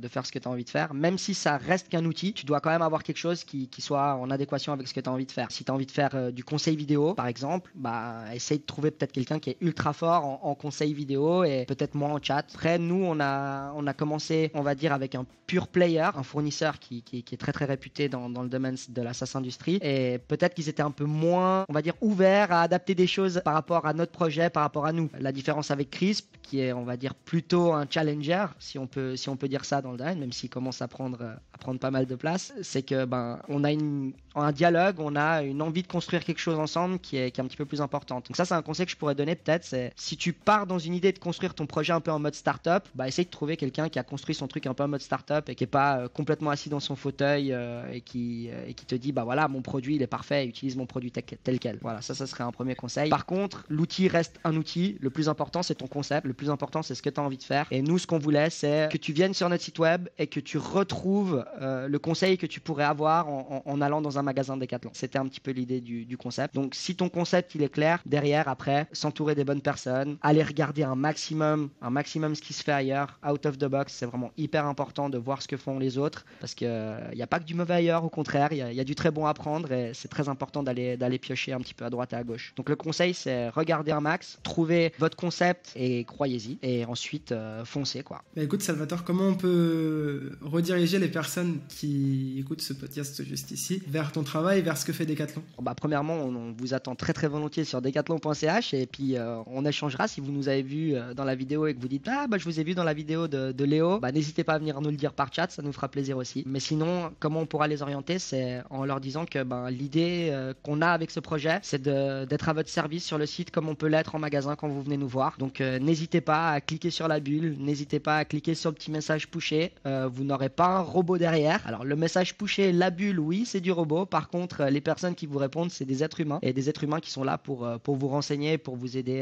[0.09, 0.93] faire ce que tu as envie de faire.
[0.93, 4.15] Même si ça reste qu'un outil, tu dois quand même avoir quelque chose qui, soit
[4.15, 5.51] en adéquation avec ce que tu as envie de faire.
[5.51, 8.65] Si tu as envie de faire euh, du conseil vidéo, par exemple, bah, essaye de
[8.65, 12.39] trouver peut-être quelqu'un qui est ultra fort en, conseil vidéo et peut-être moins en chat.
[12.39, 17.05] Après, nous, on a, commencé, on va dire, avec un pure player, un fournisseur qui,
[17.13, 19.79] est très très réputé dans, dans le domaine de la SaaS industrie.
[19.81, 23.41] Et peut-être qu'ils étaient un peu moins, on va dire, ouverts à adapter des choses
[23.43, 25.09] par rapport à notre projet, par rapport à nous.
[25.19, 29.15] La différence avec Crisp, qui est, on va dire, plutôt un challenger, si on peut,
[29.15, 31.79] si on peut dire ça dans le domaine, même s'il commence à prendre, à prendre
[31.79, 35.61] pas mal de place, c'est que ben, on a une, un dialogue, on a une
[35.61, 38.27] envie de construire quelque chose ensemble qui est, qui est un petit peu plus importante.
[38.27, 40.79] Donc ça, c'est un conseil que je pourrais donner peut-être, c'est si tu pars dans
[40.79, 43.57] une idée de construire ton projet un peu en mode startup, bah essaye de trouver
[43.57, 45.99] quelqu'un qui a construit son truc un peu en mode startup et qui est pas
[45.99, 49.23] euh, complètement assis dans son fauteuil euh, et qui euh, et qui te dit bah
[49.23, 51.77] voilà mon produit il est parfait, utilise mon produit tel quel.
[51.81, 53.09] Voilà, ça, ça serait un premier conseil.
[53.09, 54.97] Par contre, l'outil reste un outil.
[54.99, 56.27] Le plus important, c'est ton concept.
[56.27, 57.67] Le plus important, c'est ce que tu as envie de faire.
[57.71, 60.39] Et nous, ce qu'on voulait, c'est que tu viennes sur notre site web et que
[60.39, 64.91] tu retrouves euh, le conseil que tu pourrais avoir en, allant dans un magasin Decathlon.
[64.93, 66.53] C'était un petit peu l'idée du, concept.
[66.53, 70.83] Donc, si ton concept, il est clair, derrière, après, s'entourer des bonnes personnes, aller regarder
[70.83, 74.31] un maximum, un maximum ce qui se fait ailleurs, out of the box, c'est vraiment
[74.37, 76.67] hyper important de voir ce que font les autres parce qu'il
[77.15, 79.25] n'y a pas que du mauvais ailleurs, au contraire, il y, a du très bon
[79.25, 82.23] à prendre et c'est très important d'aller piocher un petit peu à droite et à
[82.23, 82.53] gauche.
[82.55, 86.57] Donc, le conseil, c'est regarder un max, trouver votre concept et croyez-y.
[86.61, 88.21] Et ensuite, euh, foncez quoi.
[88.35, 93.81] Bah écoute, Salvatore, comment on peut rediriger les personnes qui écoutent ce podcast juste ici
[93.87, 97.27] vers ton travail, vers ce que fait Decathlon bah, Premièrement, on, vous attend très très
[97.27, 101.23] volontiers sur decathlon.ch et puis euh, on échangera si vous nous avez vu euh, dans
[101.23, 103.27] la vidéo et que vous dites Ah, bah je vous ai vu dans la vidéo
[103.27, 105.87] de, Léo, bah n'hésitez pas à venir nous le dire par chat, ça nous fera
[105.87, 106.43] plaisir aussi.
[106.45, 110.81] Mais sinon, comment on pourra les orienter C'est en leur disant que ben, l'idée qu'on
[110.81, 113.87] a avec ce projet, c'est d'être à votre service sur le site comme on peut
[113.87, 115.35] l'être en magasin quand vous venez nous voir.
[115.37, 118.75] Donc euh, n'hésitez pas à cliquer sur la bulle, n'hésitez pas à cliquer sur le
[118.75, 119.71] petit message pushé.
[119.85, 121.65] Euh, vous n'aurez pas un robot derrière.
[121.65, 124.05] Alors le message pushé, la bulle, oui, c'est du robot.
[124.05, 126.83] Par contre, euh, les personnes qui vous répondent, c'est des êtres humains et des êtres
[126.83, 129.19] humains qui sont là pour, pour vous renseigner, pour vous aider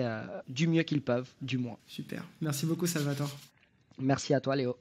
[0.48, 1.78] du mieux qu'ils peuvent, du moins.
[1.88, 2.24] Super.
[2.42, 3.32] Merci beaucoup, Salvatore.
[4.00, 4.76] Merci à toi, Léo.